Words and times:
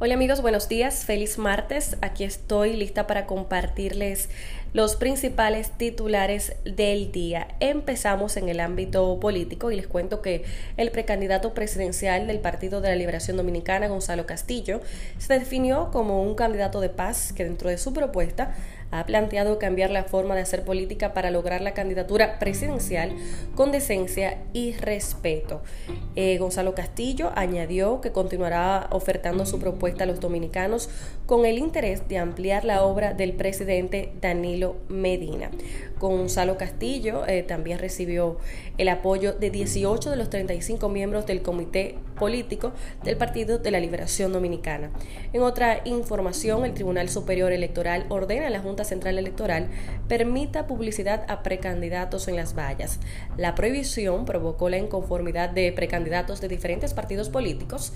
Hola 0.00 0.14
amigos, 0.14 0.42
buenos 0.42 0.68
días, 0.68 1.04
feliz 1.04 1.38
martes. 1.38 1.96
Aquí 2.02 2.22
estoy 2.22 2.74
lista 2.74 3.08
para 3.08 3.26
compartirles 3.26 4.28
los 4.72 4.96
principales 4.96 5.70
titulares 5.70 6.54
del 6.64 7.10
día. 7.10 7.48
Empezamos 7.60 8.36
en 8.36 8.48
el 8.48 8.60
ámbito 8.60 9.18
político 9.20 9.70
y 9.70 9.76
les 9.76 9.86
cuento 9.86 10.20
que 10.20 10.44
el 10.76 10.90
precandidato 10.90 11.54
presidencial 11.54 12.26
del 12.26 12.40
Partido 12.40 12.80
de 12.80 12.90
la 12.90 12.96
Liberación 12.96 13.36
Dominicana, 13.36 13.88
Gonzalo 13.88 14.26
Castillo, 14.26 14.80
se 15.18 15.38
definió 15.38 15.90
como 15.90 16.22
un 16.22 16.34
candidato 16.34 16.80
de 16.80 16.90
paz 16.90 17.32
que 17.32 17.44
dentro 17.44 17.70
de 17.70 17.78
su 17.78 17.92
propuesta 17.92 18.54
ha 18.90 19.04
planteado 19.04 19.58
cambiar 19.58 19.90
la 19.90 20.04
forma 20.04 20.34
de 20.34 20.42
hacer 20.42 20.64
política 20.64 21.12
para 21.12 21.30
lograr 21.30 21.60
la 21.60 21.74
candidatura 21.74 22.38
presidencial 22.38 23.12
con 23.54 23.70
decencia 23.70 24.38
y 24.54 24.72
respeto. 24.72 25.62
Eh, 26.16 26.38
Gonzalo 26.38 26.74
Castillo 26.74 27.30
añadió 27.34 28.00
que 28.00 28.12
continuará 28.12 28.88
ofertando 28.90 29.44
su 29.44 29.58
propuesta 29.58 30.04
a 30.04 30.06
los 30.06 30.20
dominicanos 30.20 30.88
con 31.26 31.44
el 31.44 31.58
interés 31.58 32.08
de 32.08 32.18
ampliar 32.18 32.64
la 32.64 32.82
obra 32.82 33.12
del 33.12 33.34
presidente 33.34 34.12
Danilo 34.22 34.57
Medina. 34.88 35.50
Gonzalo 35.98 36.56
Castillo 36.56 37.26
eh, 37.26 37.42
también 37.42 37.78
recibió 37.78 38.38
el 38.78 38.88
apoyo 38.88 39.32
de 39.32 39.50
18 39.50 40.10
de 40.10 40.16
los 40.16 40.30
35 40.30 40.88
miembros 40.88 41.26
del 41.26 41.42
comité 41.42 41.96
político 42.18 42.72
del 43.04 43.16
Partido 43.16 43.58
de 43.58 43.70
la 43.70 43.80
Liberación 43.80 44.32
Dominicana. 44.32 44.90
En 45.32 45.42
otra 45.42 45.80
información, 45.84 46.64
el 46.64 46.74
Tribunal 46.74 47.08
Superior 47.08 47.52
Electoral 47.52 48.06
ordena 48.08 48.48
a 48.48 48.50
la 48.50 48.60
Junta 48.60 48.84
Central 48.84 49.18
Electoral 49.18 49.68
permita 50.08 50.66
publicidad 50.66 51.24
a 51.28 51.42
precandidatos 51.42 52.28
en 52.28 52.36
las 52.36 52.56
vallas. 52.56 53.00
La 53.36 53.54
prohibición 53.54 54.24
provocó 54.24 54.68
la 54.68 54.78
inconformidad 54.78 55.50
de 55.50 55.72
precandidatos 55.72 56.40
de 56.40 56.48
diferentes 56.48 56.94
partidos 56.94 57.28
políticos 57.28 57.92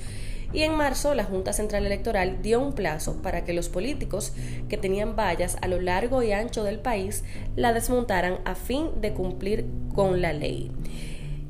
y 0.52 0.62
en 0.62 0.76
marzo 0.76 1.14
la 1.14 1.24
Junta 1.24 1.52
Central 1.52 1.86
Electoral 1.86 2.42
dio 2.42 2.60
un 2.60 2.74
plazo 2.74 3.20
para 3.22 3.44
que 3.44 3.52
los 3.52 3.68
políticos 3.68 4.32
que 4.68 4.76
tenían 4.76 5.16
vallas 5.16 5.56
a 5.62 5.68
lo 5.68 5.80
largo 5.80 6.22
y 6.22 6.32
ancho 6.32 6.64
del 6.64 6.78
país 6.78 7.24
la 7.56 7.72
desmontaran 7.72 8.38
a 8.44 8.54
fin 8.54 9.00
de 9.00 9.12
cumplir 9.12 9.66
con 9.94 10.20
la 10.20 10.32
ley. 10.32 10.70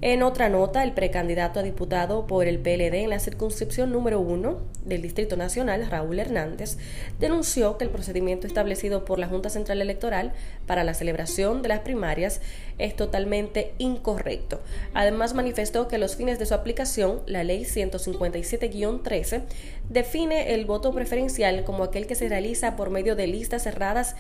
En 0.05 0.25
otra 0.25 0.49
nota, 0.49 0.83
el 0.83 0.95
precandidato 0.95 1.61
a 1.61 1.63
diputado 1.63 2.27
por 2.27 2.49
el 2.49 2.59
PLD 2.59 3.05
en 3.05 3.11
la 3.11 3.21
circunscripción 3.21 3.93
número 3.93 4.19
uno 4.19 4.59
del 4.85 5.01
Distrito 5.01 5.37
Nacional, 5.37 5.87
Raúl 5.89 6.19
Hernández, 6.19 6.77
denunció 7.21 7.79
que 7.79 7.85
el 7.85 7.91
procedimiento 7.91 8.49
establecido 8.49 9.05
por 9.05 9.21
la 9.21 9.29
Junta 9.29 9.49
Central 9.49 9.81
Electoral 9.81 10.33
para 10.67 10.83
la 10.83 10.95
celebración 10.95 11.63
de 11.63 11.69
las 11.69 11.81
primarias 11.81 12.41
es 12.79 12.97
totalmente 12.97 13.75
incorrecto. 13.79 14.61
Además, 14.93 15.35
manifestó 15.35 15.87
que 15.87 15.99
los 15.99 16.17
fines 16.17 16.41
de 16.41 16.47
su 16.47 16.55
aplicación, 16.55 17.21
la 17.27 17.45
Ley 17.45 17.63
157-13 17.63 19.43
define 19.89 20.53
el 20.55 20.65
voto 20.65 20.93
preferencial 20.93 21.63
como 21.63 21.85
aquel 21.85 22.09
que 22.09 22.17
se 22.17 22.29
realiza 22.29 22.75
por 22.75 22.91
medio 22.91 23.15
de 23.15 23.29
listas 23.29 23.63
cerradas 23.63 24.17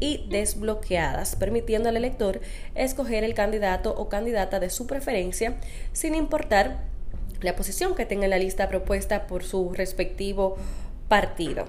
y 0.00 0.26
desbloqueadas, 0.30 1.36
permitiendo 1.36 1.90
al 1.90 1.98
elector 1.98 2.40
escoger 2.74 3.22
el 3.22 3.34
candidato 3.34 3.94
o 3.94 4.08
candidata 4.08 4.60
de 4.60 4.70
su 4.70 4.86
preferencia 4.86 5.25
sin 5.32 6.14
importar 6.14 6.84
la 7.40 7.56
posición 7.56 7.94
que 7.94 8.06
tenga 8.06 8.24
en 8.24 8.30
la 8.30 8.38
lista 8.38 8.68
propuesta 8.68 9.26
por 9.26 9.44
su 9.44 9.72
respectivo 9.72 10.56
partido. 11.08 11.66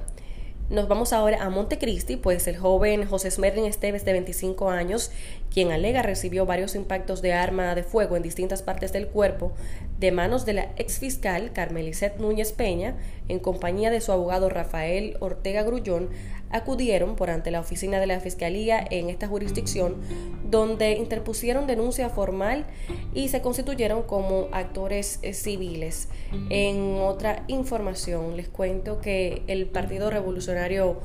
Nos 0.69 0.89
vamos 0.89 1.13
ahora 1.13 1.43
a 1.43 1.49
Montecristi, 1.49 2.17
pues 2.17 2.45
el 2.47 2.57
joven 2.57 3.05
José 3.05 3.31
Smerlin 3.31 3.65
Esteves, 3.65 4.03
de 4.03 4.11
25 4.11 4.69
años, 4.69 5.11
quien 5.53 5.71
alega 5.71 6.01
recibió 6.01 6.45
varios 6.45 6.75
impactos 6.75 7.21
de 7.21 7.33
arma 7.33 7.75
de 7.75 7.83
fuego 7.83 8.15
en 8.15 8.23
distintas 8.23 8.61
partes 8.61 8.93
del 8.93 9.07
cuerpo 9.07 9.53
de 9.99 10.11
manos 10.11 10.45
de 10.45 10.53
la 10.53 10.63
exfiscal 10.77 11.51
Carmelicet 11.53 12.17
Núñez 12.19 12.51
Peña, 12.51 12.95
en 13.27 13.39
compañía 13.39 13.89
de 13.89 14.01
su 14.01 14.11
abogado 14.11 14.49
Rafael 14.49 15.17
Ortega 15.19 15.63
Grullón, 15.63 16.09
acudieron 16.49 17.15
por 17.15 17.29
ante 17.29 17.51
la 17.51 17.59
oficina 17.59 17.99
de 17.99 18.07
la 18.07 18.19
Fiscalía 18.19 18.85
en 18.89 19.09
esta 19.09 19.27
jurisdicción, 19.27 19.95
donde 20.49 20.93
interpusieron 20.93 21.67
denuncia 21.67 22.09
formal 22.09 22.65
y 23.13 23.29
se 23.29 23.41
constituyeron 23.41 24.03
como 24.03 24.47
actores 24.51 25.19
eh, 25.23 25.33
civiles. 25.33 26.09
En 26.49 26.99
otra 27.01 27.43
información, 27.47 28.37
les 28.37 28.47
cuento 28.47 29.01
que 29.01 29.41
el 29.47 29.65
Partido 29.65 30.09
Revolucionario 30.09 30.97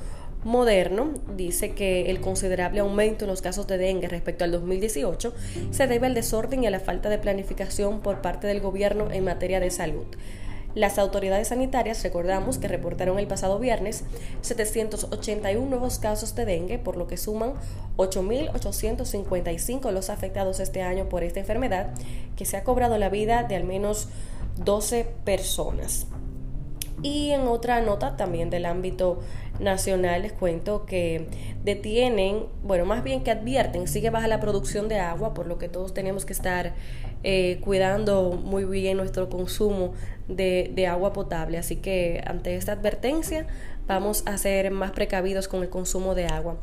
Moderno 0.44 1.12
dice 1.36 1.70
que 1.70 2.10
el 2.10 2.20
considerable 2.20 2.80
aumento 2.80 3.24
en 3.24 3.30
los 3.30 3.42
casos 3.42 3.66
de 3.68 3.78
dengue 3.78 4.08
respecto 4.08 4.44
al 4.44 4.50
2018 4.50 5.32
se 5.70 5.86
debe 5.86 6.08
al 6.08 6.14
desorden 6.14 6.64
y 6.64 6.66
a 6.66 6.70
la 6.70 6.80
falta 6.80 7.08
de 7.08 7.18
planificación 7.18 8.00
por 8.00 8.20
parte 8.22 8.48
del 8.48 8.60
gobierno 8.60 9.10
en 9.12 9.24
materia 9.24 9.60
de 9.60 9.70
salud. 9.70 10.06
Las 10.74 10.98
autoridades 10.98 11.48
sanitarias 11.48 12.02
recordamos 12.02 12.56
que 12.56 12.66
reportaron 12.66 13.18
el 13.18 13.26
pasado 13.26 13.58
viernes 13.58 14.04
781 14.40 15.68
nuevos 15.68 15.98
casos 15.98 16.34
de 16.34 16.46
dengue, 16.46 16.78
por 16.78 16.96
lo 16.96 17.06
que 17.06 17.18
suman 17.18 17.52
8.855 17.98 19.90
los 19.90 20.08
afectados 20.08 20.60
este 20.60 20.80
año 20.80 21.10
por 21.10 21.24
esta 21.24 21.40
enfermedad, 21.40 21.90
que 22.36 22.46
se 22.46 22.56
ha 22.56 22.64
cobrado 22.64 22.96
la 22.96 23.10
vida 23.10 23.42
de 23.42 23.56
al 23.56 23.64
menos 23.64 24.08
12 24.64 25.06
personas. 25.24 26.06
Y 27.02 27.32
en 27.32 27.48
otra 27.48 27.80
nota 27.80 28.16
también 28.16 28.48
del 28.48 28.64
ámbito 28.64 29.20
nacional 29.58 30.22
les 30.22 30.32
cuento 30.32 30.86
que 30.86 31.26
detienen, 31.64 32.46
bueno, 32.62 32.84
más 32.84 33.02
bien 33.02 33.22
que 33.22 33.30
advierten, 33.30 33.88
sigue 33.88 34.10
baja 34.10 34.28
la 34.28 34.40
producción 34.40 34.88
de 34.88 34.98
agua, 34.98 35.34
por 35.34 35.46
lo 35.46 35.58
que 35.58 35.68
todos 35.68 35.94
tenemos 35.94 36.24
que 36.24 36.32
estar 36.32 36.74
eh, 37.22 37.60
cuidando 37.62 38.32
muy 38.32 38.64
bien 38.64 38.96
nuestro 38.96 39.28
consumo 39.28 39.92
de, 40.28 40.70
de 40.74 40.86
agua 40.86 41.12
potable. 41.12 41.58
Así 41.58 41.76
que 41.76 42.22
ante 42.26 42.56
esta 42.56 42.72
advertencia 42.72 43.46
vamos 43.86 44.22
a 44.26 44.38
ser 44.38 44.70
más 44.70 44.92
precavidos 44.92 45.48
con 45.48 45.62
el 45.62 45.68
consumo 45.68 46.14
de 46.14 46.26
agua. 46.26 46.56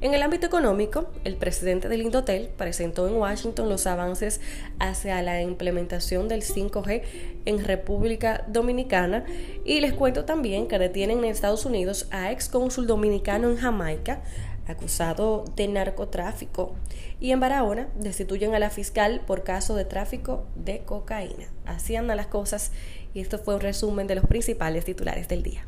En 0.00 0.14
el 0.14 0.22
ámbito 0.22 0.46
económico, 0.46 1.10
el 1.24 1.36
presidente 1.36 1.88
del 1.88 2.02
Indotel 2.02 2.50
presentó 2.56 3.08
en 3.08 3.14
Washington 3.14 3.68
los 3.68 3.86
avances 3.86 4.40
hacia 4.78 5.22
la 5.22 5.40
implementación 5.42 6.28
del 6.28 6.42
5G 6.42 7.02
en 7.46 7.64
República 7.64 8.44
Dominicana 8.48 9.24
y 9.64 9.80
les 9.80 9.94
cuento 9.94 10.24
también 10.24 10.68
que 10.68 10.78
detienen 10.78 11.18
en 11.18 11.24
Estados 11.26 11.64
Unidos 11.64 12.08
a 12.10 12.30
ex 12.30 12.48
cónsul 12.48 12.86
dominicano 12.86 13.48
en 13.48 13.56
Jamaica 13.56 14.22
acusado 14.66 15.44
de 15.54 15.68
narcotráfico 15.68 16.74
y 17.20 17.32
en 17.32 17.40
Barahona 17.40 17.88
destituyen 17.96 18.54
a 18.54 18.58
la 18.58 18.70
fiscal 18.70 19.22
por 19.26 19.44
caso 19.44 19.74
de 19.74 19.84
tráfico 19.84 20.46
de 20.54 20.80
cocaína. 20.80 21.46
Así 21.64 21.96
andan 21.96 22.16
las 22.16 22.26
cosas 22.26 22.72
y 23.14 23.20
esto 23.20 23.38
fue 23.38 23.54
un 23.54 23.60
resumen 23.60 24.06
de 24.06 24.16
los 24.16 24.26
principales 24.26 24.84
titulares 24.84 25.28
del 25.28 25.42
día. 25.42 25.64